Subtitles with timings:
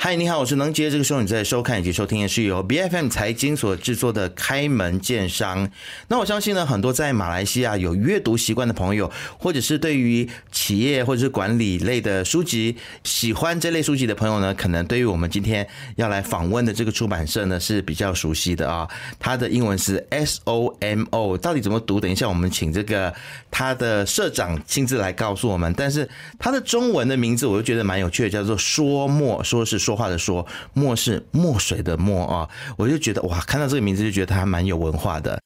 [0.00, 0.88] 嗨，你好，我是能杰。
[0.88, 5.66] 这个时候你在收看以及收听的是由 B F M 财经所制作的《开门见商》。
[6.06, 15.66] 那我相信呢，很多在马来西亚有阅读习惯的朋友，或者是对于企业或者是管理类的书籍喜欢这类书籍的朋友呢，可能对于我们今天
[15.96, 18.88] 要来访问的这个出版社呢是比较熟悉的啊。
[19.18, 22.00] 它的英文是 S O M O，到底怎么读？
[22.00, 23.12] 等一下我们请这个
[23.50, 25.74] 它的社长亲自来告诉我们。
[25.76, 26.08] 但是
[26.38, 29.87] 它的中文的名字我就觉得蛮有趣的，叫做说墨，说是。
[29.88, 35.40] 说话的说，墨是墨水的墨啊，我就觉得哇，看到这个名字就觉得他还蛮有文化的。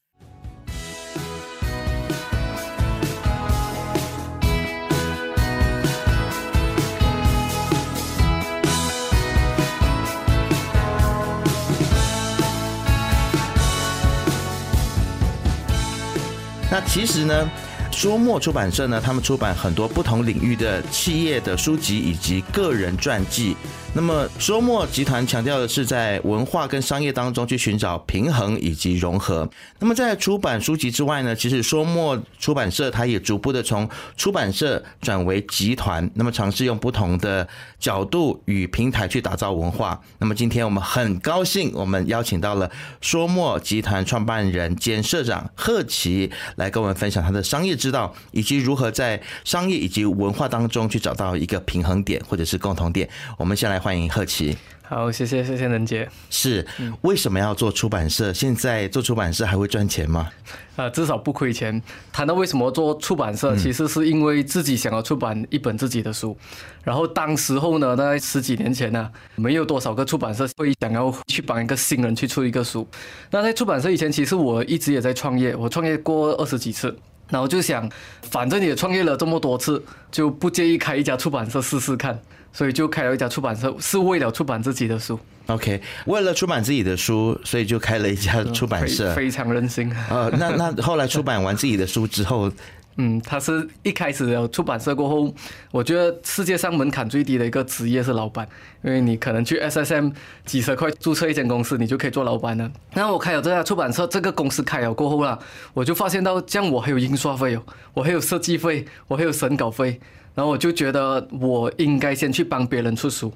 [16.68, 17.48] 那其实呢？
[17.92, 23.54] 说墨出版社呢，他们出版很多不同领域的企业的书籍以及个人传记。
[23.94, 29.48] 那么，说墨集团强调的是在文化跟商业当中去寻找平衡以及融合。
[29.78, 37.46] 那么，在出版书籍之外呢，其实说墨出版社它也逐步的从出版社转为集团，那么尝试用不同的
[37.78, 40.00] 角度与平台去打造文化。
[40.18, 42.70] 那么，今天我们很高兴，我们邀请到了
[43.02, 53.06] 说墨集团创办人兼社长贺奇来跟我们分享他的商业之道，以及如何在商业以及文化当中去找到一个平衡点或者是共同点。
[53.36, 53.82] 我们先来。
[53.82, 56.08] 欢迎贺奇，好，谢谢谢谢任杰。
[56.30, 56.64] 是
[57.00, 58.32] 为什么要做出版社？
[58.32, 60.28] 现在做出版社还会赚钱吗？
[60.76, 61.82] 呃，至少不亏钱。
[62.12, 66.38] 谈到为什么做出版社，其实是因为自己想要出版一本自己的书。
[66.84, 72.86] 然后当时候呢，大概十几年前呢，没有多少个出版社会想要去帮一个新人去出一个书。
[73.32, 76.96] 那在出版社以前，其实我一直也在创业，我创业过二十几次。
[77.32, 77.90] 然后就想，
[78.30, 82.16] 反正也创业了这么多次，就不介意开一家出版社试试看。
[82.54, 85.18] 所以就开了一家出版社，是为了出版自己的书。
[85.46, 89.90] OK，为了出版自己的书，所以就开了一家出版社，非常任性。
[90.10, 92.52] 呃，那那后来出版完自己的书之后。
[92.96, 95.34] 嗯，他是一开始有出版社过后，
[95.70, 98.46] 我觉得世界上门槛最低的一个职业是老板，
[98.82, 100.12] 因为你可能去 SSM
[100.44, 102.70] 几十块注册一间公司，你就可以做老板了。
[102.92, 105.38] 然后我开了这家出版社，这个公司开了过后啦，
[105.72, 107.62] 我就发现到，这样我还有印刷费哦，
[107.94, 109.98] 我还有设计费，我还有审稿费，
[110.34, 113.32] 然后我就觉得我应该先去帮别人出书。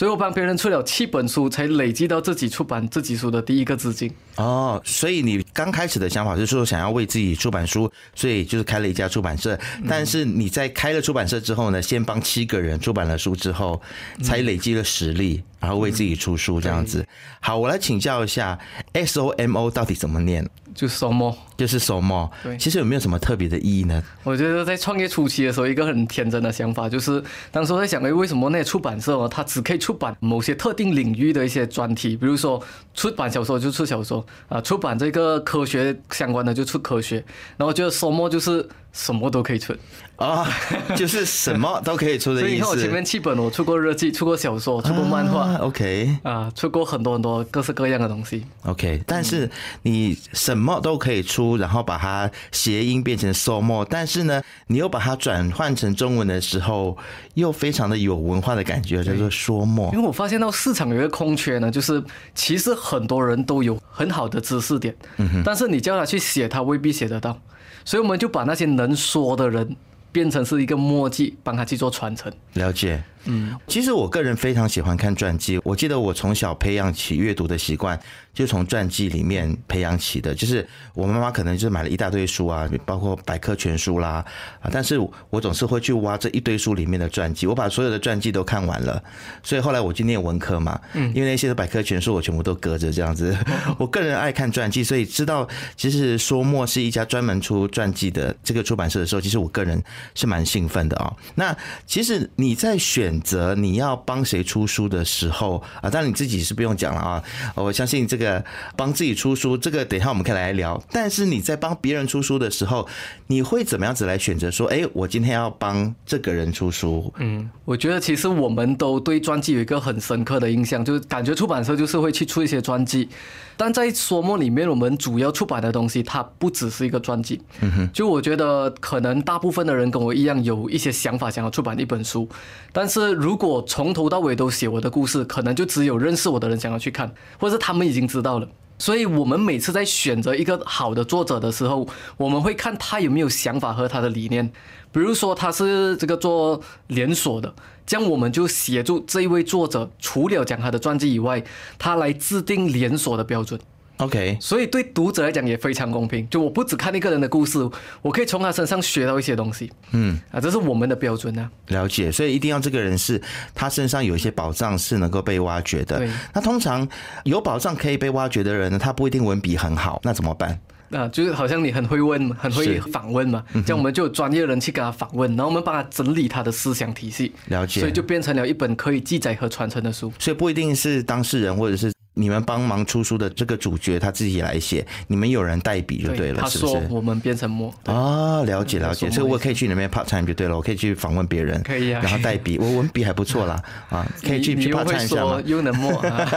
[0.00, 4.10] 所以我帮别人出了七本书，才累积到自己出版自己书的第一个资金。
[4.36, 9.60] 哦，所以你刚开始的想法就是说想要为自己出版书，所以就是开了一家出版社。
[9.86, 13.78] 但是你在开了出版社之后呢，先帮七个人出版了书之后，
[14.22, 17.06] 才累积了实力，然后为自己出书这样子。
[17.38, 18.58] 好，我来请教一下
[18.94, 20.48] ，S O M O 到底怎么念？
[20.74, 22.30] 就 SOMO，就是 SOMO。
[22.42, 24.02] 对，其实有没有什么特别的意义呢？
[24.22, 32.62] 我觉得在创业初期的时候，一个很天真的想法就是，当时在想，哎，为什么那些出版社哦，它只可以出版某些特定领域的一些专题，比如说
[32.94, 37.24] 出版小说就出小说啊，出版这个科学相关的就出科学，
[37.56, 39.74] 然后觉得 SOMO 就是什么都可以出。
[40.16, 40.46] 啊，
[40.94, 42.46] 就是什么都可以出的意思。
[42.46, 49.02] 所以你看我前面七本，我出过日记，出过小说，出过漫画，OK，啊，出过很多很多各式各样的东西，OK。
[49.06, 56.98] 但是你什么都可以出，然后把它谐音变成 so more，但是呢，你又把它转换成中文的时候，
[57.32, 59.90] 又非常的有文化的感觉，叫做说墨。
[59.94, 62.02] 因为我发现到市场有一个空缺呢，就是
[62.34, 67.38] 其实很多人都有很好的知识点，嗯但是你叫他去写，他未必写得到，
[67.86, 69.76] 所以我们就把那些能说的人。
[70.12, 72.32] 变成是一个墨迹，帮他去做传承。
[72.54, 73.00] 了解。
[73.24, 75.60] 嗯，其实我个人非常喜欢看传记。
[75.62, 77.98] 我记得我从小培养起阅读的习惯，
[78.32, 80.34] 就从传记里面培养起的。
[80.34, 84.24] 就是我妈妈可能就是买了一大堆书啊，包括百科全书啦
[84.60, 84.98] 啊，但是
[85.28, 87.46] 我总是会去挖这一堆书里面的传记。
[87.46, 89.02] 我把所有的传记都看完了，
[89.42, 93.36] 所以后来我去念文科嘛，嗯，因为那些的百科全书我全部都搁着这样子。
[93.78, 99.82] 我个人爱看传记，所以知道其实说墨是一家专门出传记的这个出版社的时候，其实我个人
[100.14, 101.12] 是蛮兴奋的啊。
[101.34, 101.54] 那
[101.84, 103.09] 其实你在选。
[103.10, 107.22] 选择你要帮谁出书的时候啊，当然你自己是不用讲了啊。
[107.56, 108.42] 我相信这个
[108.76, 110.80] 帮自己出书，这个等一下我们可以来聊。
[110.92, 112.86] 但是你在帮别人出书的时候，
[113.26, 114.48] 你会怎么样子来选择？
[114.48, 117.12] 说，哎，我今天要帮这个人出书。
[117.18, 123.08] 嗯，我觉得其实我们都对专辑有一个很深刻的印象，就是感觉出版社就是会去出一些专辑。
[123.56, 127.42] 但在说梦里面，我们主要出版的东西，它不只是一个专辑。
[127.60, 132.28] 嗯哼，就我觉得可能大部分的人跟我一样，有一些想法想要出版一本书，
[132.72, 132.99] 但是。
[133.00, 138.48] 是如果从头到尾都写我的故事，可能就只有认识我的人想要去看，或者是他们已经知道了。
[138.78, 141.86] 所以，我们每次在选择一个好的作者的时候，
[142.16, 144.50] 我们会看他有没有想法和他的理念。
[144.90, 147.54] 比如说，他是这个做连锁的，
[147.84, 151.44] 这样我们就协助这一位作者，除了讲他的传记以外，
[151.78, 153.60] 他来制定连锁的标准。
[154.00, 157.58] OK，所以对读者来讲也非常公平，就我不只看一个人的故事，
[158.02, 159.70] 我可以从他身上学到一些东西。
[159.92, 162.10] 嗯，啊，这是我们的标准呢、了解。
[162.10, 163.20] 所以一定要这个人是
[163.54, 166.10] 他身上有一些宝藏是能够被挖掘的对。
[166.32, 166.86] 那通常
[167.24, 170.58] 有宝藏可以被挖掘的人呢，他不一定文笔很好，那怎么办？
[170.90, 177.78] 啊，就是好像你很会问，很会访问嘛，这样我们就有专业人去跟他访问，然后我们帮他整理他的思想体系，了解。
[177.80, 180.12] 所以就变成了一本可以记载和传承的书。
[180.18, 186.86] 所以不一定是当事人或者是你们帮忙出书的这个主角他自己来写，你们有人代笔就对了，他是不是？
[186.90, 195.42] 我们变成墨，啊哦，了解了解，嗯所以我可以去那边 part time 就对了，我可以去访问别人，可以啊然后代笔，我文笔还不错啦，啊，可以去去你你又 part time 一下吗？
[195.46, 196.28] 又能墨啊，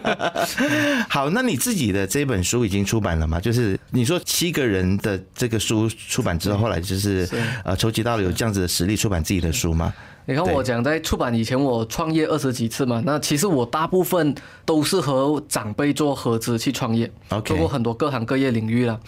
[1.10, 3.40] 好，那你自己的这本书已经出版了吗？
[3.40, 9.92] 就是你说七个人的这个书出版之后，后来就是是呃筹集到了有这样子的实力出版自己的书吗？
[10.26, 14.34] 你看我讲在出版以前，我创业二十几次嘛，那其实我大部分
[14.64, 17.10] 都是和长辈做合资去创业
[17.44, 18.98] 做过很多各行各业领域了。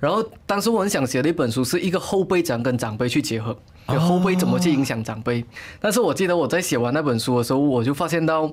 [0.00, 3.56] 然后当时我很想写的一本书是一个后辈怎样跟长辈去结合，
[3.88, 5.44] 就后辈怎么去影响长辈。
[5.80, 8.52] 但是我记得我在写完那本书的时候，我就发现到。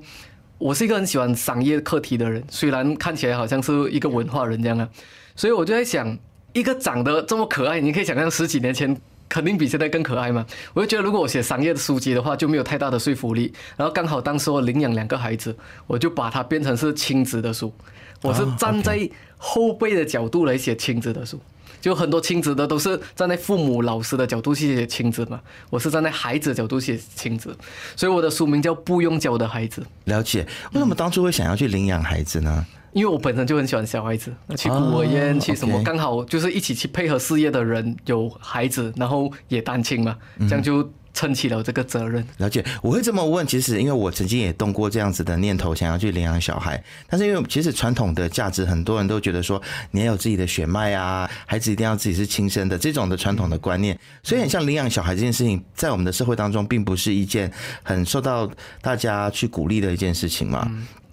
[0.64, 4.88] 我是一个很喜欢商业课题的人，虽然看起来好像是一个文化人这样啊，
[5.36, 6.16] 所以我就在想，
[6.54, 8.96] 一个长得这么可爱，你可以想象十几年前
[9.32, 10.46] 肯定比现在更可爱嘛。
[10.74, 13.54] 我就觉得如果我写商业的书籍的话，就没有太大的说服力。
[13.78, 15.56] 然后刚好当时我领养两个孩子，
[15.88, 17.74] 我就把它变成是亲子的书，
[18.22, 21.40] 我是站在后辈的角度来写亲子的书。
[21.80, 25.40] 就很多亲子的都是站在父母、老师的角度去写亲子嘛，
[25.70, 27.56] 我是站在孩子的角度写亲子，
[27.96, 29.82] 所以我的书名叫《不用教的孩子》。
[30.04, 32.66] 了解，为什么当初会想要去领养孩子呢？
[32.94, 42.26] 因为我本身就很喜欢小孩子，去孤儿院，哦去什么刚好就是一起去配合事业的人有孩子，然后也单亲嘛，这样就撑起了这个责任。
[42.38, 49.62] 了解，我会这么问，其实因为我曾经也动过这样子的念头，想要去领养小孩，但是因为其实传统的价值，很多人都觉得说
[49.92, 57.52] 你要有自己的血脉啊，孩子一定要自己是亲生的这种的传统的观念，所以很像领养小孩这件事情，在我们的社会当中，并不是一件
[57.84, 58.50] 很受到
[58.82, 60.70] 大家去鼓励的一件事情嘛。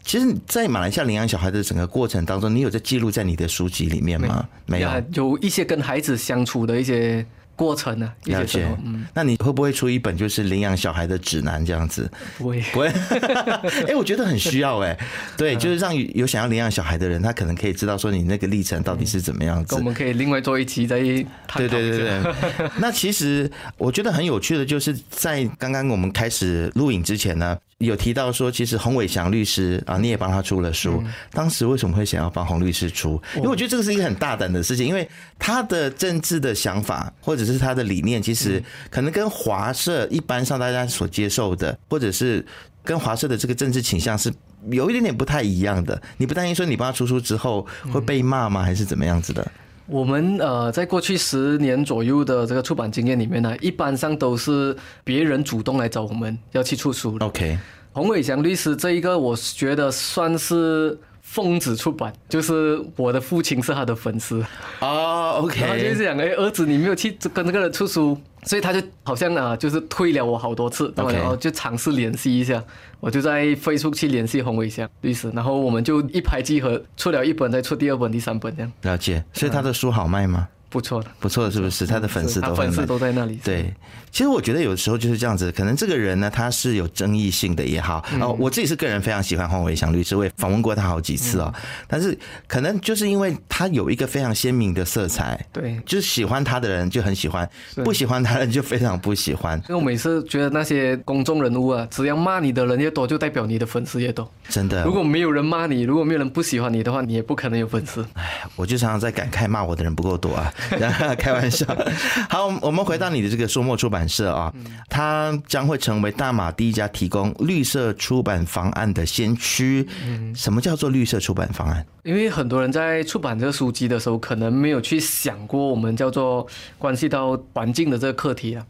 [0.08, 4.48] 其实，在马来西亚领养小孩的整个过程当中，你有在记录在你的书籍里面吗？
[4.64, 4.88] 没有。
[5.12, 7.22] 有一些跟孩子相处的一些
[7.54, 8.66] 过程啊，了解
[9.12, 12.10] 那你会不会出一本就是领养小孩的指南这样子？
[12.38, 12.58] 不会。
[12.72, 12.88] 不会，
[13.86, 14.98] 哎、我觉得很需要 哎、
[15.36, 19.84] 对，就是让有想要领养小孩的人，他可能可以知道说你那个历程到底是怎么样子跟我。
[19.84, 21.00] 们可以另外做一期再
[21.46, 21.98] 探讨对对对。
[21.98, 22.34] 对，
[22.80, 31.02] 那其实我觉得很有趣的，就是在刚刚我们开始录影之前呢，有提到说，其实洪伟祥律师啊，你也帮他出了书。
[31.30, 33.20] 当时为什么会想要帮洪律师出？
[33.36, 35.08] 因为我觉得这个是一个很大胆的事情，因为
[35.38, 38.60] 他的政治的想法或者是他的理念，其实
[38.90, 42.44] 可能跟华社一般上大家所接受的，或者是
[42.82, 44.32] 跟华社的这个政治倾向是。
[44.72, 48.60] 有一点点不太一样的，你不担心说你帮他出书之后会被骂吗？
[48.60, 49.52] 还是怎么样子的？
[49.88, 57.16] 我们呃，在过去十年左右的这个出版经验里面呢，一般上都是别人主动来找我们要去出书。
[57.20, 57.58] OK，
[57.92, 64.44] 洪伟祥律师这一个，我觉得算是疯子出版，就是我的父亲是他的粉丝，
[64.80, 72.62] 哦然后他就是讲，哎，儿子你没有去跟这个人出书，所以他就好像啊，就是推了我好多次，然后就尝试联系一下，
[73.00, 78.72] 我就在 Facebook 去联系洪伟祥律师，然后我们就一拍即合，出了一本，再出第二本、第三本，这样。
[78.82, 80.48] 了解，所以他的书好卖吗？
[80.70, 81.86] 不错的，不错的，是不是？
[81.86, 82.84] 他的粉丝都粉丝。
[82.84, 83.72] 都在那里，对，
[84.10, 91.52] 其实我觉得有时候就是这样子，可能这个人呢，他是有争议性的也好，哦，我自己是个人非常喜欢黄伟祥律师，我也访问过他好几次哦，
[91.86, 95.78] 但是可能就是因为他有一个非常鲜明的色彩，对。
[95.84, 97.48] 就是喜欢他的人就很喜欢，
[97.84, 104.30] 不喜欢他的人就非常不喜欢，因为我每次觉得那些公众人物啊，只要骂你的人越多，就代表你的粉丝越多。
[104.48, 104.92] 真的如。
[104.92, 108.04] 果没有人骂你，如果没有人不喜欢你的话，你也不可能有粉丝。
[108.14, 110.52] 哎我就常常在感慨骂我的人不够多啊，
[111.18, 111.66] 开玩笑。
[112.28, 114.52] 好，我们回到你的这个书墨出版社啊，
[114.88, 119.86] 它将会成为大马第一家提供绿色出版方案的先驱。
[120.34, 121.84] 什么叫做绿色出版方案？
[122.02, 126.46] 因为很多人在出版这个书籍的时候，可能没有去想过我们叫做
[126.78, 128.64] 关系到环境的这个课题啊。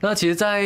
[0.00, 0.62] 那其实，在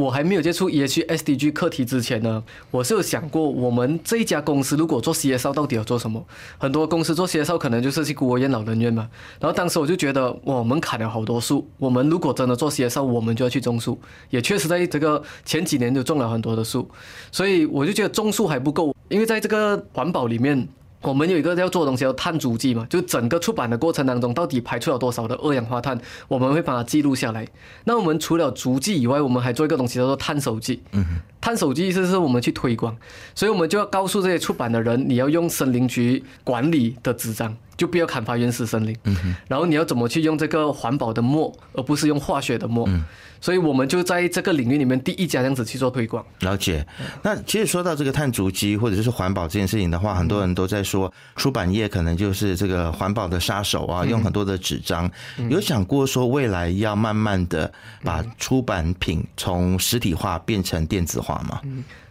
[0.00, 6.24] 我还没有接触 EH SDG 课题之前呢，我是有想过，我们这一家公司如果做 CSO 到底要做什么？
[6.56, 9.06] 很多公司做 CSO 可能就是去孤儿院、老人院嘛。
[9.38, 11.68] 然后当时我就觉得，哇，我们砍了好多树。
[11.76, 14.00] 我们如果真的做 CSO，我们就要去种树。
[14.30, 16.88] 也确实在这个前几年就种了很多的树，
[17.30, 20.66] 所以我就觉得种树还不够，因为在这个环保里面。
[21.02, 27.46] 我们有一个要做的东西叫碳足迹嘛，就整个出版的过程当中，到底排出了多少的二氧化碳，我们会把它记录下来。
[27.84, 30.82] 那我们除了足迹以外，我们还做一个东西叫做碳手记。
[30.92, 31.04] 嗯
[31.40, 32.94] 碳手记意思是我们去推广，
[33.34, 37.56] 所以我们就要告诉这些出版的人，你要用森林局管理的纸张。
[37.78, 38.94] 就不要砍伐原始森林，
[39.48, 42.86] 然后你要怎么去用这个环保的墨，而不是用化学的墨。
[43.40, 46.24] 所以我们就在这个领域里面第一家这样子去做推广。
[46.40, 46.86] 了解。
[47.22, 55.10] 那其实说到这个碳足迹或者是环保这件事情的话，很多人都在说出版业可能就是这个环保的杀手啊，用很多的纸张。
[55.48, 57.72] 有想过说未来要慢慢的
[58.04, 61.60] 把出版品从实体化变成电子化吗？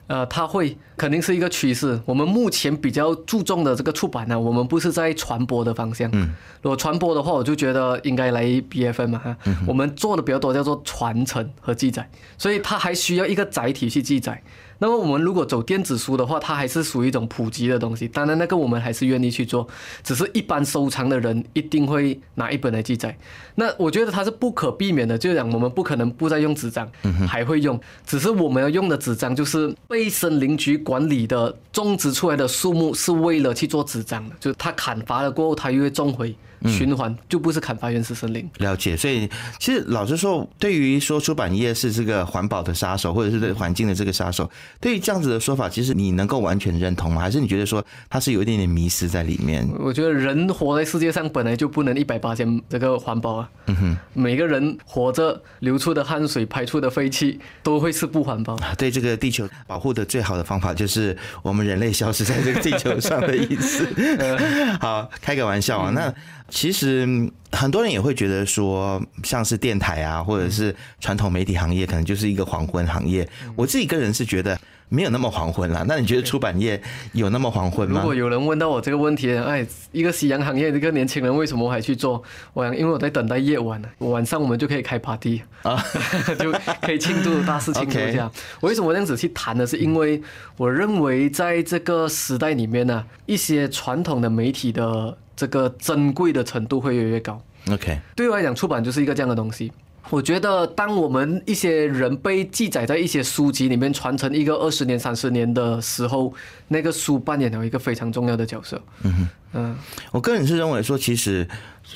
[0.09, 2.01] 呃，它会肯定是一个趋势。
[2.03, 6.09] 我们目前比较注重的这个出版呢，我们不是在传播的方向。
[6.13, 6.31] 嗯，
[6.63, 9.37] 如果传播的话，我就觉得应该来 BFM 嘛哈。
[9.67, 14.41] 我们做的比较多叫做传承和记载，所以它还需要一个载体去记载。
[14.79, 18.07] 那么我们如果走电子书的话，它还是属于一种普及的东西。
[18.07, 19.67] 当然，那个我们还是愿意去做，
[20.03, 23.17] 只是一般收藏的人一定会拿一本来记载。
[23.55, 26.89] 那我觉得它是不可避免的，就讲我们不可能不再用纸张，
[27.27, 36.33] 还会用，只是我们要用的纸张就是被森林局管理的种植出来的树木，是为了去做纸张的，就是它砍伐了过后，它又会种回。
[36.65, 38.49] 循环就不是砍伐原始森林。
[38.57, 44.49] 了解，所以其实老实说，对于说出版业是这个环保的杀手，或者是对环境的这个杀手，
[44.79, 47.21] 对于这样子的说法，其实你能够完全认同吗？
[47.21, 49.67] 还是你觉得说它是有一点点迷失在里面？
[49.79, 53.49] 我觉得人活在世界上本来就不能一百八千这个环保啊。
[53.67, 58.57] 嗯哼，每个人活着流出的汗水、排出的废气都会是不环保。
[58.77, 63.87] 对这个地球保护的最好的方法就是我们人类消失在这个地球上的意思。
[64.81, 66.13] 好，开个玩笑啊，那。
[66.49, 67.07] 其实
[67.51, 73.27] 很多人也会觉得说，像是电台啊，或者是传统媒体行业，可能就是一个黄昏行业。
[73.55, 75.83] 我自己个人是觉得没有那么黄昏啦。
[75.87, 76.81] 那你觉得出版业
[77.13, 78.01] 有那么黄昏吗？
[78.01, 82.21] 如果有人问到我这个问题，哎，一个夕阳行业，一个年轻人为什么还去做？
[82.53, 83.87] 我想，因为我在等待夜晚呢。
[83.99, 85.83] 晚上我们就可以开 party 啊，
[86.39, 86.51] 就
[86.81, 88.31] 可以庆祝大事庆祝一下。
[88.61, 89.65] 为什么这样子去谈呢？
[89.65, 90.21] 是因为
[90.57, 95.17] 我认为在这个时代里面呢，一些传统的媒体的。
[95.39, 97.41] 这个珍贵的程度会越来越高。
[97.71, 99.71] OK，对我来讲，出版就是一个这样的东西。
[100.09, 106.33] 我觉得，当我们一些人被记载在一些书籍里面传承一个二十年、三十年的时候，
[106.67, 108.81] 那个书扮演了一个非常重要的角色。
[109.03, 109.77] 嗯哼，嗯，
[110.11, 111.47] 我个人是认为说，其实。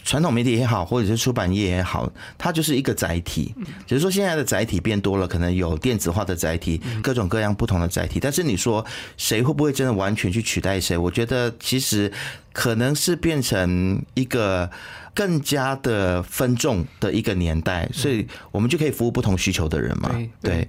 [0.03, 3.53] 传统媒体也好，或者是出版业也好，它就是一个载体。
[3.85, 8.19] 只是说现在的载体变多了，可能有电子化的载体，各种各样不同的载体。
[8.19, 8.85] 但是你说
[9.17, 10.97] 谁会不会真的完全去取代谁？
[10.97, 12.12] 我觉得其实
[12.51, 14.69] 可能是变成一个
[15.13, 20.09] 更加的分众的一个年代，所以我们就可以服务不同需求的人嘛。
[20.41, 20.67] 对。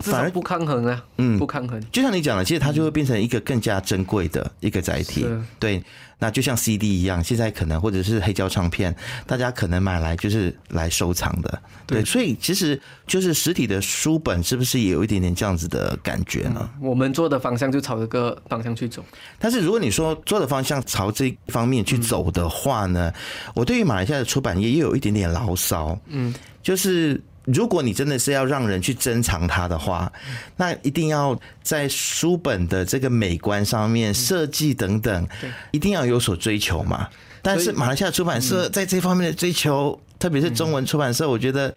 [0.00, 1.80] 反而不抗衡啊，嗯，不抗衡。
[1.90, 5.26] 就像你讲的，其实它就会变成一个更加珍贵的一个载体。
[5.58, 5.82] 对，
[6.18, 8.94] 那就像 CD 一样，现在可能或者是黑胶唱片，
[9.26, 11.62] 大家可能买来就是来收藏的。
[11.86, 16.68] 对，所以其实就是实体的书本，是不是也有一点点这样子的感觉呢？
[16.80, 19.02] 我们做的方向就朝这个方向去走。
[19.38, 23.12] 但是如果你说做的方向朝这方面去走的话呢，
[23.54, 25.98] 我对于马来西亚的出版业又有一点点牢骚。
[26.08, 27.22] 嗯，就是。
[27.44, 30.10] 如果你真的是要让人去珍藏它的话，
[30.56, 35.28] 那一定要在书本的这个美观上面设计等等，
[35.70, 37.08] 一定要有所追求嘛。
[37.42, 41.74] 但是马来西亚出版社在这方面的追求，特别是中文出版社，我觉得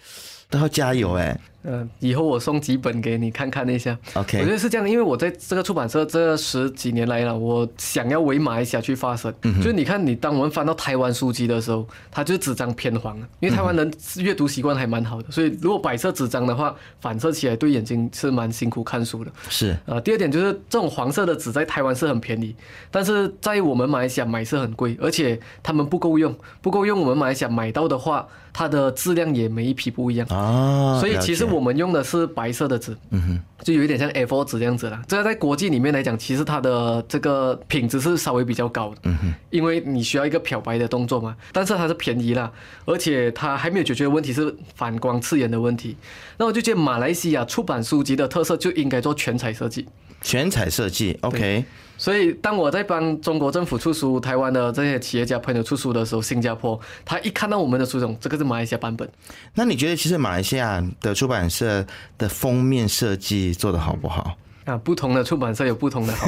[0.49, 1.37] 都要加油哎。
[1.63, 3.97] 嗯，以后我送几本给你看看一下。
[4.13, 9.33] OK，我觉得是这样的，因为我在这个出版社这十几年来了，我想要为马来西亚去发声。
[9.43, 19.31] 嗯就是你看，你当我们翻到台湾书籍的时候，它就纸张偏黄了，因为台湾人阅读习惯还蛮好的，所以如果白色纸张的话，反射起来对眼睛是蛮辛苦看书的。
[19.49, 22.55] 是啊，第二点就是这种黄色的纸在台湾是很便宜，
[22.89, 30.97] 但是在我们马来西亚买是很贵，而且他们不够用，不够用，我们马来西亚买到的话，它的质量也每一批不一样啊。
[31.01, 31.56] 所以其实我。
[31.57, 35.01] 我们用的是白色的纸，嗯哼，就有一点像 A4 纸这样子了。
[35.07, 41.35] 这个在国际里面来讲，其实它的这个品质是稍微比较高的，嗯哼，因为你需要一个漂白的动作嘛。
[41.51, 42.51] 但是它是便宜啦，
[42.85, 45.97] 而且它还没有解决的问题是反光刺眼的问题。
[46.37, 49.87] 那我就觉得马来西亚出版书籍的特色就应该做全彩设计。
[50.21, 51.65] 全彩设计，OK。
[51.97, 59.09] 所以，当我在帮中国政府出书、台湾的这些企业家朋友出书的时候，新加坡他一看到我们的书种，这个是马来西亚版本。
[59.55, 61.85] 那你觉得，其实马来西亚的出版社
[62.17, 64.37] 的封面设计做得好不好？
[64.67, 66.27] 啊，不同的出版社有不同的好。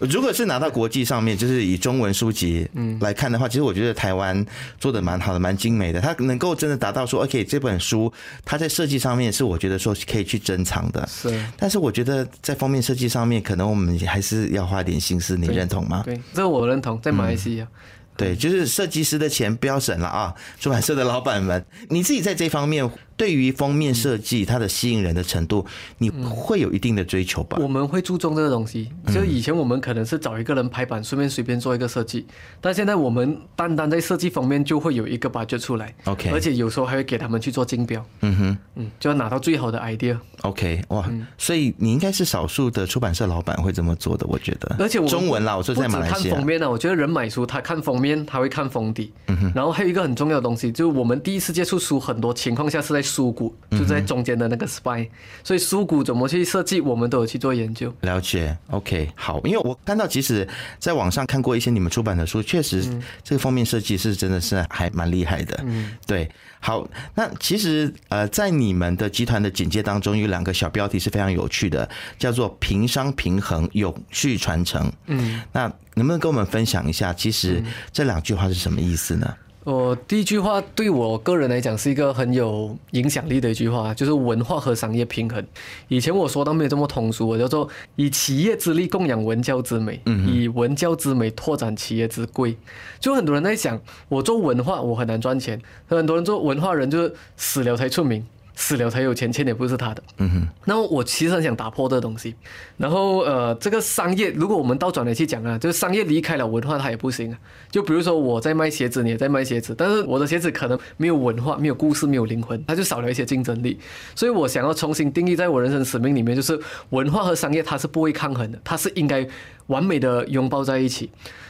[0.00, 2.66] 如果是拿到国际上面，就是以中文书籍
[3.00, 4.44] 来看的话，其实我觉得台湾
[4.80, 6.00] 做的蛮好的，蛮精美的。
[6.00, 8.10] 它能够真的达到说，OK，这本书
[8.46, 11.06] 它在设计上面是我觉得说可以去珍藏的。
[11.06, 11.28] 是。
[11.58, 15.36] 但是我觉得在封面设计上面，可能我们还是要花点心思。
[15.36, 16.02] 你认同吗？
[16.06, 16.98] 对，这个我认同。
[17.02, 17.68] 在马来西亚。
[18.16, 20.34] 对，就是设计师的钱不要省了啊！
[20.58, 22.90] 出版社的老板们，你自己在这方面。
[23.18, 25.66] 对于封面设计，它的吸引人的程度，
[25.98, 27.58] 你会有一定的追求吧？
[27.60, 28.90] 我们会注重这个东西。
[29.12, 32.24] 就以前我们可能是找一个人排版，顺便随便做一个设计，
[32.60, 35.92] 但现在我们单单在设计方面就会有一个 budget 出来。
[36.04, 38.02] OK，而且有时候还会给他们去做竞标。
[38.20, 40.16] 嗯哼，嗯，就要拿到最好的 idea。
[40.42, 44.76] OK，哇，所以你应该是少数的出版社老板会这么做的，我觉得。
[44.78, 46.34] 而且我中文啦，我说在马来西亚。
[46.34, 49.12] 看封面呢，我觉得人买书他看封面，他会看封底。
[49.26, 53.54] 嗯哼，然后还有一个很重要的东西，就是我们第一次接触书，很多情况下是在书骨。
[53.70, 55.06] 就在中间的那个 spine，
[55.44, 57.94] 所以书骨怎么去设计，我们都有去做研究。
[58.00, 60.48] 了解，OK，好，因为我看到，其实
[60.78, 62.82] 在网上看过一些你们出版的书，确实
[63.22, 65.60] 这个封面设计是真的是还蛮厉害的。
[65.66, 66.26] 嗯，对，
[66.60, 71.86] 好，那其实呃，在你们的集团的简介当中，有两个小标题是非常有趣的，
[72.18, 74.90] 叫做“平商平衡，永续传承”。
[75.08, 77.62] 嗯，那能不能跟我们分享一下，其实
[77.92, 79.34] 这两句话是什么意思呢？
[79.70, 85.46] 我第一句话对我个人来讲是一个很有影响力的一句话，就是文化和商业平衡。
[85.88, 92.56] 以前我说到没有这么通俗，我叫做以企业之力供养文教之美，以文教之美拓展企业之贵。
[92.98, 98.24] 就很多人在想，我做文化我很难赚钱，很多人做文化人就是死了才出名。
[98.60, 100.02] 死了才有钱，钱也不是他的。
[100.16, 100.48] 嗯哼。
[100.64, 102.34] 那么我其实很想打破这个东西。
[102.76, 107.38] 然后呃，这个商业，如果我们倒转来去讲啊，就是商业离开了文化，它也不行啊。
[107.70, 113.78] 就比如说我在卖鞋子，你也在卖鞋子，但是我的鞋子可能没有文化，没有故事，没有灵魂，它就少了一些竞争力。
[114.16, 116.58] 所以我想要重新定义，在我人生使命里面，就是
[116.90, 119.24] 文化和商业它是不会抗衡的，它是应该
[119.68, 121.08] 完美的拥抱在一起。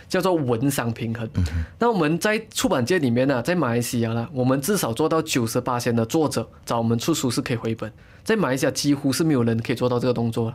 [0.08, 1.28] 叫做文商平衡。
[1.78, 7.92] 那我们在出版界里面呢，在马来西亚呢，我们至少做到九十八线的作者找我们出书是可以回本。
[8.24, 10.52] 在马来西亚几乎是没有人可以做到这个动作，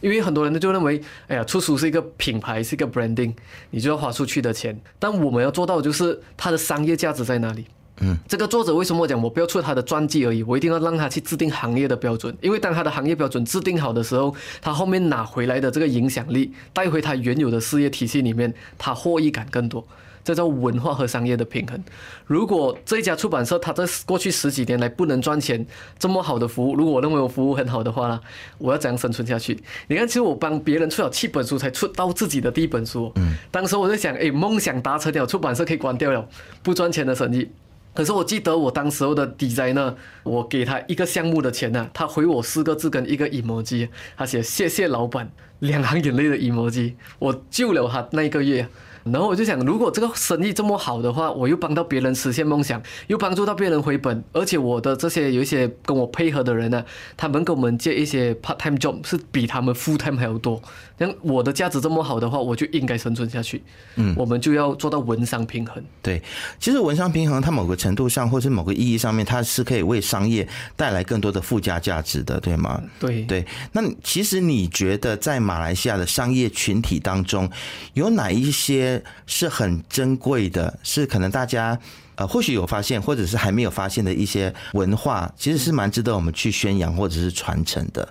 [0.00, 3.34] 因为很多人呢就认为，哎呀，出书是一个品牌，是一个 branding，
[3.70, 4.80] 你就要花出去的钱。
[4.98, 7.66] 但我们要做到就是它的商业价值在哪里？
[8.00, 10.42] 嗯，这个作者为什么讲我不要出他的传记而已？
[10.42, 19.86] 我一定要让他去制定行业的标准，因为当他的行业标准制定好的时候，他后面拿回来的这个影响力带回他原有的事业体系里面，他获益感更多。
[20.22, 21.80] 这叫文化和商业的平衡。
[22.26, 25.64] 如果这家出版社他在过去十几年来不能赚钱，
[26.00, 28.20] 这么好的服务，如果我认为我服务很好的话呢，
[28.58, 29.56] 我要怎样生存下去？
[29.86, 33.12] 你看，其实我帮别人出了七本书才出到自己的第一本书。
[33.14, 36.28] 嗯，当时我在想，哎，梦想达成了，出版社可以关掉了，
[36.64, 37.48] 不赚钱的生意。
[37.96, 48.68] 可是我记得我当时候的底灾呢，我给他一个项目的钱呢，他回我四个字跟一个 emoji，他写谢谢老板，两行眼泪的 emoji，我救了他那一个月。
[49.12, 56.84] 然后我就想，如果这个生意这么好的话，我又帮到别人实现梦想，又帮助到别人回本，而且我的这些有一些跟我配合的人呢，
[57.16, 60.60] 他们给我们借一些 part time job，是比他们 full time 还要多。
[60.98, 63.62] 像我的价值这么好的话，我就应该生存下去。
[63.96, 65.82] 嗯，我们就要做到文商平衡。
[66.02, 66.22] 对，
[66.58, 72.82] 其实文商平衡，它某个程度上，或是某个意义上面，它是可以为商业带来更多的附加价值的，对吗？
[72.98, 73.44] 对对。
[73.72, 77.48] 那其实你觉得，在马来西亚的商业群体当中，
[77.92, 78.95] 有哪一些？
[79.26, 81.78] 是很珍贵的，是可能大家
[82.16, 88.08] 呃或许有发现，或者是还没有发现的一些文化，其实是蛮值得我们去宣扬或者是传承的。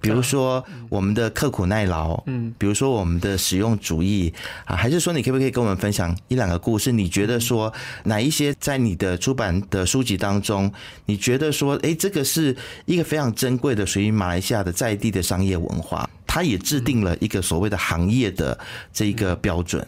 [0.00, 4.32] 比如说我们的刻苦耐劳，嗯，比如说我们的实用主义
[4.64, 6.92] 啊，还是说你可不可以跟我们分享一两个故事？
[6.92, 7.72] 你觉得说
[8.04, 10.72] 哪一些在你的出版的书籍当中，
[11.06, 16.08] 你觉得说，哎，这个是一个非常珍贵的属于马来西亚的在地的商业文化？
[16.28, 18.56] 它也制定了一个所谓的行业的
[18.92, 19.84] 这一个标准。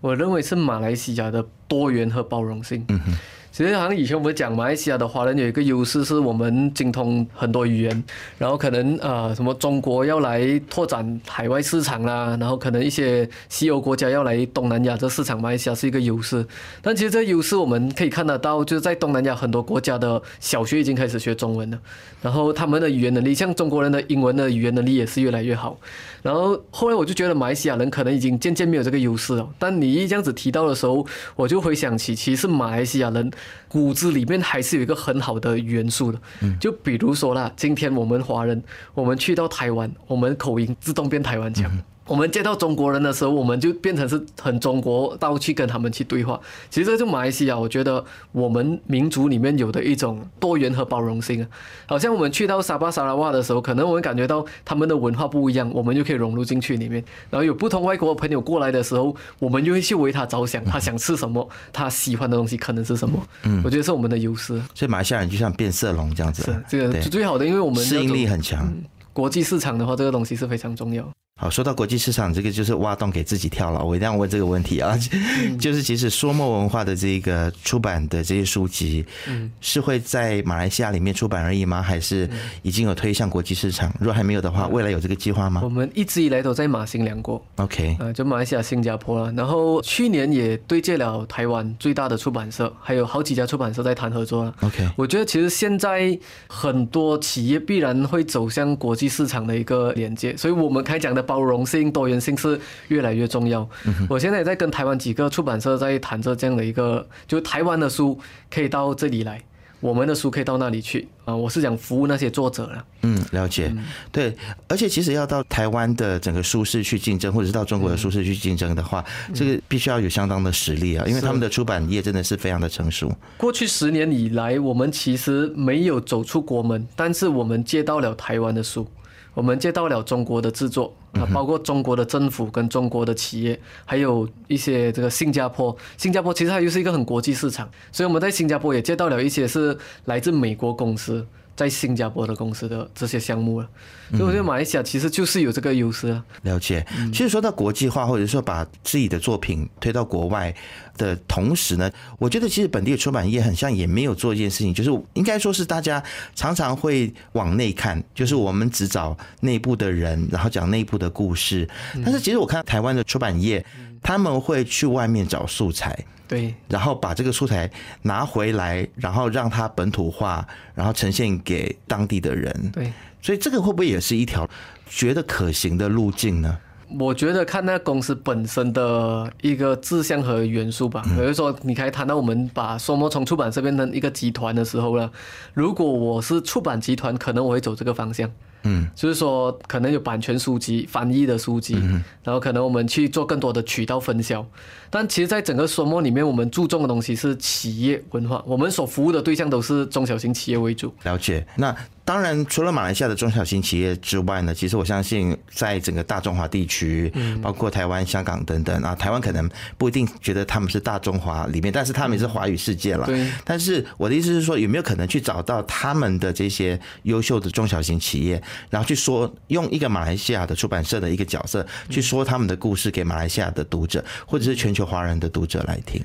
[0.00, 2.82] 我认为是马来西亚的多元和包容性。
[2.88, 3.12] 嗯哼。
[3.52, 8.04] 其实好像以前我们讲马来西亚的华人有一个优势，是我们精通很多语言，
[8.38, 16.42] 然后可能呃什么中国要来拓展海外市场啦，然后可能一些西欧国家要来东南亚这市场，马来西亚是一个优势。
[16.80, 21.78] 但其实这优势我们可以看得到，就是在东南亚很多国家的小学已经开始学中文了，
[22.22, 25.78] 然后他们的语言能力，像中国人的英文的语言能力也是越来越好。
[26.22, 29.46] 然后后来我就觉得马来西亚人可能已经渐渐没有这个优势了。
[29.58, 31.04] 但你一这样子提到的时候，
[31.36, 33.30] 我就回想起，其实马来西亚人。
[33.68, 36.18] 骨子里面还是有一个很好的元素的。
[36.60, 38.62] 就比如说啦，今天我们华人，
[38.94, 41.70] 我们去到台湾，我们口音自动变台湾腔。
[42.12, 46.38] 我们见到中国人的时候，我们就变成是很中国到去跟他们去对话。
[46.68, 51.48] 其实这就马来西亚，我觉得我们民族里面有的一种多元和包容性啊。
[51.86, 57.02] 好像我们去到沙巴、沙拉哇的时候，可能我们感觉到他们的文化不一样，我们就可以融入进去里面。
[57.30, 63.26] 然后有不同外国朋友过来的时候，我们就会去为他着想，他想吃什么，他喜欢的东西可能是什么。
[63.44, 64.60] 嗯，我觉得是我们的优势。
[64.74, 68.70] 所以马来西亚人就像变色龙这样子，是这个是最好的，因为我们适应力很强。
[69.14, 71.10] 国际市场的话，这个东西是非常重要。
[71.42, 73.84] 好，说到国际市场，这个就是挖洞给自己跳了。
[73.84, 74.96] 我一定要问这个问题啊，
[75.58, 81.82] 就是其实说墨文化的这个出版的这些书籍，嗯是会在马来西亚里面出版而已吗？
[81.82, 82.30] 还是
[82.62, 83.92] 已经有推向国际市场？
[83.98, 85.62] 如果还没有的话，未来有这个计划吗？
[85.64, 89.32] 我们一直以来都在马新两国，OK，呃，就马来西亚、新加坡了。
[89.32, 94.54] 然后去年也对接了台湾最大的出版社，还有好几家出版社在谈合作了。
[94.60, 101.31] OK，我觉得其实现在很多企业必然会走向国际市场的一个连接，所以我们开讲的。
[101.32, 103.66] 包容性、多元性是越来越重要。
[104.06, 108.18] 我现在也在跟台湾几个出版社在谈着这样的一个，就台湾的书
[108.50, 109.42] 可以到这里来，
[109.80, 111.34] 我们的书可以到那里去啊。
[111.34, 112.84] 我是讲服务那些作者了。
[113.00, 113.74] 嗯，了解。
[114.10, 114.36] 对，
[114.68, 123.10] 而且其实要到台湾的整个书市去竞争，或者是到中国的书市去竞争的话，这个必须要有相当的实力啊，因为他们的出版业真的是非常的成熟。
[123.38, 128.86] 过去十年以来，我们其实没有走出国门，但是我们接到了台湾的书。
[129.34, 135.74] 我们接到了中国的制作啊，包括中国的政府跟中国的企业，还有一些这个新加坡。
[135.96, 141.26] 新加坡其实它又是一个很国际市场，所以我们在新加坡也接到了一些是来自美国公司。
[141.54, 143.68] 在新加坡的公司的这些项目了，
[144.10, 146.24] 所以我觉得马来西亚其实就是有这个优势啊。
[146.42, 150.54] 了解，其实说到国际化，或者说把自己的作品推到国外
[150.96, 156.02] 的同时呢，我觉得其实本地的出版业很像也没有做一件事情，就是应该说是大家
[156.34, 161.68] 常常会往内看，就是我们只找内部的人，然后讲内部的故事。
[162.04, 163.64] 但是其实我看台湾的出版业，
[164.02, 165.96] 他们会去外面找素材。
[166.32, 172.70] 对，然后把这个素材拿回来，然后让它本土化，然后呈现给当地的人。
[172.72, 172.90] 对，
[173.20, 174.48] 所以这个会不会也是一条
[174.86, 176.58] 觉得可行的路径呢？
[176.98, 181.02] 我觉得看那公司本身的一个志向和元素吧。
[181.04, 185.10] 比如说，你可以谈到我们把说魔从出版社变成一个集团的时候呢，
[185.54, 188.30] 如果我是出版集团，可能我会走这个方向。
[188.64, 194.46] 嗯，就是说可能有版权书籍、翻译的书籍，嗯然后可能我们去做更多的渠道分销。
[194.90, 200.92] 但其实，在整个说墨里面，我们注重的东西是企业文化，我们所服务的对象都是中小型企业为主。
[201.04, 201.46] 了解。
[201.56, 201.74] 那
[202.12, 209.48] 当然，除了马来西亚的中小型企业之外呢，其实我相信，在整个大中华地区，包括台湾、香港等等啊，台湾可能
[209.78, 213.06] 不一定觉得他们是大中华里面，但是他们也是华语世界了。
[213.06, 213.26] 对。
[213.46, 218.42] 但是我的意思是说，有没有可能去找到他们的这些优秀的中小型企业？
[218.68, 226.04] 然后去说，用一个马来西亚的出版社的一个角色去说他们的故事给马来西亚的读者，或者是全球华人的读者来听。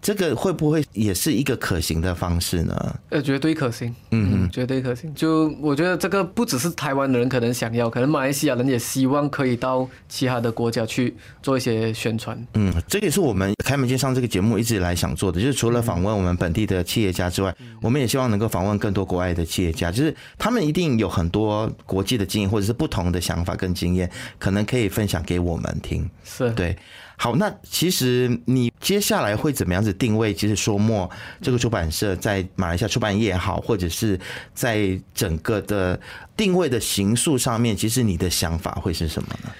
[0.00, 3.00] 这个会不会也是一个可行的方式呢？
[3.10, 5.12] 呃，绝对可行，嗯，绝对可行。
[5.14, 12.38] 就我觉得这个不只是台湾的人可能想要，可能马来西亚人也希望可以到其他的国家去做一些宣传。
[12.54, 24.08] 嗯，这也是我们开门见上这个节目一直以来想做的，就是除了访问我们本地的企业家之外，我们也希望能够访问更多国外的企业家，就是他们一定有很多国际的经验或者是不同的想法跟经验，
[24.38, 26.08] 可能可以分享给我们听。
[26.24, 26.76] 是对。
[27.20, 30.32] 好，那其实你接下来会怎么样子定位？
[30.32, 31.10] 其实说墨
[31.42, 34.18] 这个出版社在马来西亚出版业也好，或者是
[34.54, 36.00] 在整个的
[36.36, 39.50] 定位的形塑上面，其实你的想法会是什么呢？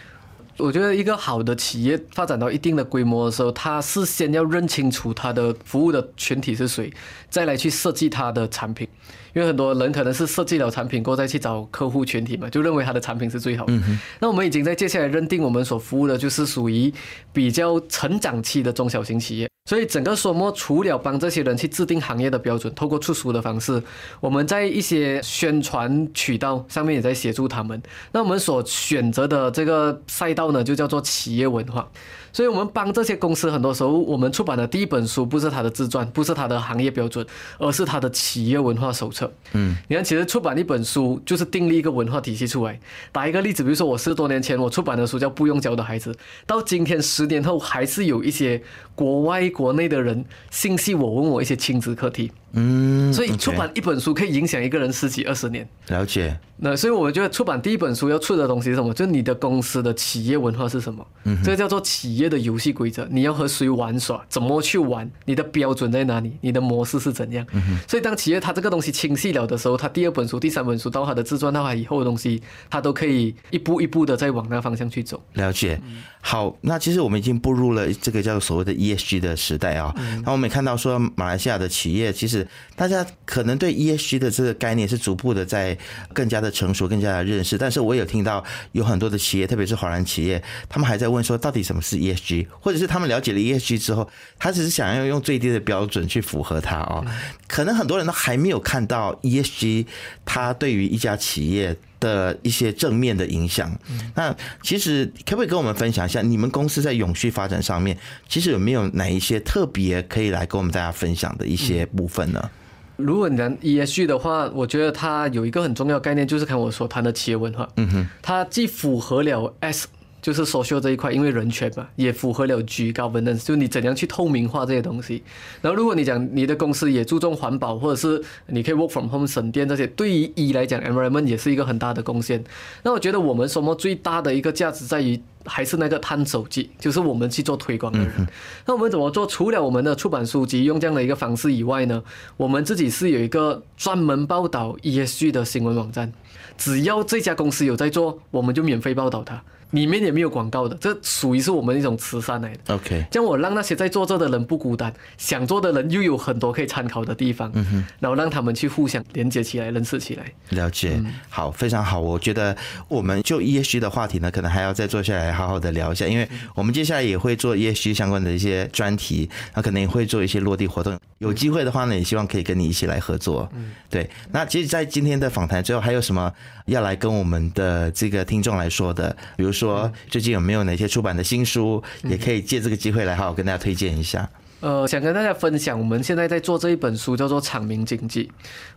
[0.56, 6.92] 我觉得一个好的企业发展到一定的规模的时候，它是先要认清楚它的服务的群体是谁，
[7.28, 8.86] 再来去设计它的产品。
[9.34, 13.72] 因为很多人可能是设计了产品过后再去找客户群体嘛，就认为他的产品是最好的。
[14.20, 16.92] 那我们已经在接下来认定我们所服务的就是属于
[17.32, 19.48] 比较成长期的中小型企业。
[19.68, 23.82] 所以整个说墨除了帮这些人去制定行业的标准，透过出书的方式，
[24.18, 27.82] 我们在一些宣传渠道上面也在协助他们。
[28.12, 31.86] 那我们所选择的这个赛道呢，就叫做企业文化。
[32.30, 37.26] 所以，我们帮这些公司，很多时候我们出版的第一本书不是他的自传，不是他的行业标准，
[37.58, 39.30] 而是他的企业文化手册。
[39.52, 42.78] 嗯，你看，其实出版一本书就是订立一个文化体系出来。
[43.10, 46.12] 打一个例子，比如说我十多年前我出版的书叫《不用教的孩子》，
[46.46, 48.62] 到今天十年后，还是有一些
[48.94, 52.30] 国外、国内的人信息我，问我一些亲子课题。
[52.52, 55.68] 嗯，所以出版一本书可以影响一个人十几二十年。
[55.88, 58.94] 了解，那所以我觉得出版第一本书要出的东西是什么？
[58.94, 61.04] 就是你的公司的企业文化是什么？
[61.24, 63.06] 嗯这个叫做企业的游戏规则。
[63.10, 64.24] 你要和谁玩耍？
[64.30, 65.10] 怎么去玩？
[65.26, 66.32] 你的标准在哪里？
[66.40, 67.44] 你的模式是怎样？
[67.52, 72.40] 嗯所以当企业它这个东西清晰了的时候，它第二本书、第三本书到它的自传到它以后的东西，
[72.70, 75.22] 它都可以一步一步的在往那个方向去走。
[75.34, 75.78] 了解。
[76.20, 79.94] 好，那其实我们已经步入了这个叫做所谓的 ESG 的时代啊。
[80.24, 85.76] 那我们也看到说，马来西亚的企业其实大家可能对 ESG 的这个概念是逐步的在
[86.12, 87.56] 更加的成熟、更加的认识。
[87.56, 94.08] 但是我有听到有很多的企业，特别是华人企业，他们还在问说，到底什么是 ESG，或者是他们了解了 ESG 之后，
[94.38, 97.04] 他只是想要用最低的标准去符合它哦。
[97.46, 99.86] 可能很多人都还没有看到 ESG
[100.26, 103.70] 它对于一家企业的一些正面的影响。
[104.14, 107.96] 那其实可不可以跟我们分享一下，你们公司在永续发展上面，
[108.28, 112.50] 其实有没有哪一些特别可以来跟我们大家分享的一些部分呢？
[112.96, 117.68] 如果你能 ESG 的话，我觉得它有一个很重要的概念，就是看我所谈的企业文化。
[117.76, 119.86] 嗯哼，它既符合了 S。
[120.20, 125.22] 就是 social 这一块，因为人权嘛，也符合了 G governance，就你怎样去透明化这些东西。
[125.62, 132.42] 然后，如果你讲你的公司也注重环保，或者是你可以 work from home 省电这些，对于 E 来讲，environment 也是一个很大的贡献。
[132.82, 138.26] 那我觉得我们什么最大的一个价值在于，还是那个探手机，就是我们去做推广的人。
[138.66, 139.26] 那我们怎么做？
[139.26, 142.02] 除了我们的出版书籍用这样的一个方式以外呢，
[142.36, 146.12] 我们自己是有一个专门报道 ESG 的新闻网站，
[146.56, 149.42] 只要这家公司有在做，我们就免费报道它。
[149.70, 152.74] 里面也没有广告的，这属于是我们一种慈善来的。
[152.74, 160.24] OK，这样我让那些在做这的人不孤单，想做的人又有很多可以参考的地方，嗯哼然后让他们去互相连接起来、认识起来。
[160.50, 162.00] 了解，好，非常好。
[162.00, 162.56] 我觉得
[162.88, 170.98] 我们就 ESG 的话题呢，可能还要再坐下来好好的聊一下，因为我们接下来也会做 ESG 相关的一些专题，那可能也会做一些落地活动。
[171.18, 173.48] 有机会的话呢，也希望可以跟你一起来合作。
[173.54, 174.08] 嗯对。
[174.30, 176.32] 那其实，在今天的访谈最后，还有什么
[176.68, 179.14] 要来跟我们的这个听众来说的？
[179.36, 184.28] 比如说，最近有没有哪些出版的新书，也可以借这个机会来好好跟大家推荐一下。
[184.60, 188.24] 呃，想跟大家分享，我们现在在做这一本书，叫做《场民经济》。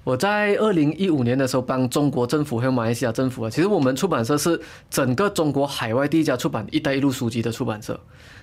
[0.04, 8.00] 我在二零一五年的时候，帮中国政府还有马来西亚政府啊，其实我们出版社是整个中国海外第一家出版“一带一路”书籍的出版社。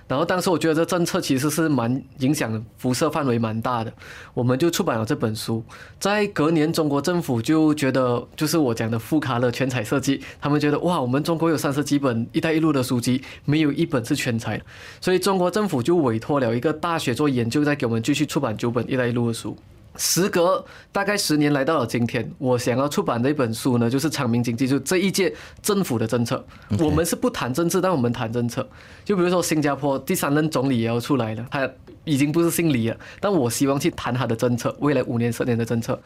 [0.09, 3.93] 然后当时我觉得这政策其实是蛮影响辐射范围蛮大的，
[4.33, 5.63] 我们就出版了这本书。
[5.99, 14.59] 在隔年，中国政府就觉得，就是我讲的富卡勒全彩设计，他们觉得哇，我们中国有三十几本“一带一路”的书籍，没有一本是全彩，
[14.99, 19.55] 所以中国政府就委托了一个大学做研究，再给我们继续出版九本“一带一路”的书。
[19.99, 26.43] 时隔大概十年来到了今天，我想要出版的一本书呢，就是《长明经济》，就这一届政府的政策。
[26.79, 28.67] 我们是不谈政治，但我们谈政策。
[29.03, 31.69] 就比如说新加坡第三任总理也要出来了，他
[32.05, 36.01] 已经不是姓李了，但我希望去谈他的政策，未来五年、十年的政策。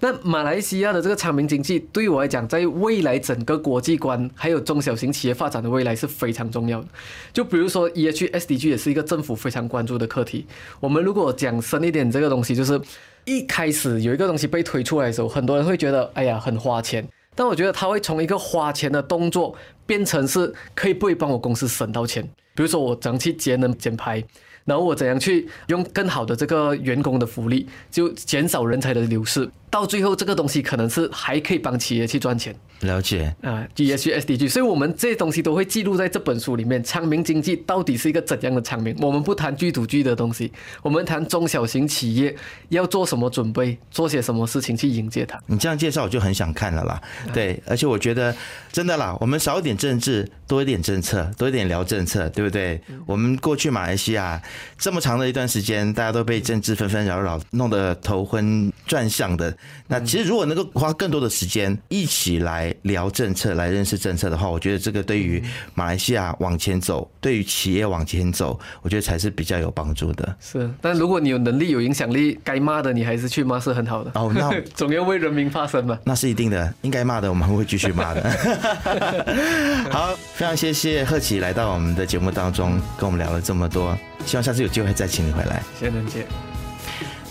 [0.00, 6.88] 那马来西亚的这个长明经济，对我来讲，在未来整个国际观还有中小型企业发展的未来是非常重要的。
[7.32, 10.46] 就比如说 EH SDG 也是一个政府非常关注的课题。
[10.78, 12.80] 我们如果讲深一点，这个东西就是
[13.24, 17.06] 一开始有一个东西被推出来的时候，很多人会觉得，哎呀，很花钱。
[17.34, 19.54] 但我觉得它会从一个花钱的动作
[19.86, 22.22] 变成是可以不会帮我公司省到钱。
[22.54, 24.22] 比如说我怎样去节能减排，
[24.64, 29.48] 然后我怎样去用更好的这个员工的福利，就减少人才的流失。
[29.70, 36.82] 到最后，这个东西可能是还可以帮企业去赚钱了解，啊，ESG、SDG，所以我们这些东西都会记录在这本书里面。
[36.84, 38.96] 昌明经济到底是一个怎样的昌明？
[39.00, 40.50] 我们不谈剧组剧的东西，
[40.80, 42.34] 我们谈中小型企业
[42.68, 45.38] 要做什么准备，做些什么事情去迎接它。
[45.46, 47.02] 你这样介绍我就很想看了啦。
[47.34, 48.34] 对，而且我觉得
[48.70, 52.80] 真的啦，我们少一点政治，多一点政策，多一点聊政策，对不对？
[53.06, 54.40] 我们过去马来西亚
[54.78, 59.52] 这么长的一段时间，大家都被政治纷纷扰扰，弄得头昏转向的。
[59.86, 65.42] 那其实如果能够花更多的时间一起来聊政策，来认识政策的话，我觉得这个对于
[65.74, 70.36] 马来西亚往前走，对于企业往前走，我觉得才是比较有帮助的。
[70.40, 74.10] 是，但如果你有能力、有影响力，该骂的你还是去骂是很好的。
[74.14, 75.98] 哦那 总要为人民发声嘛。
[76.04, 78.30] 那是一定的，应该骂的我们会继续骂的。
[79.90, 85.62] 好，非常谢谢贺启来到我们的节目当中，跟我们聊了这么多，希望下次有机会再请你回来。
[85.78, 86.26] 谢谢任姐。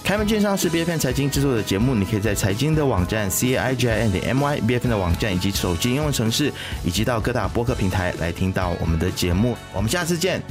[0.08, 4.86] 开门见山是 B F N 财经制作的节目，你可以在财经的网站 c i g i n 点 m y b f
[4.86, 6.50] n 的网站以及手机应用程式，
[6.86, 9.58] 以及到各大播客平台来听到我们的节目。
[9.74, 10.42] 我们下次见。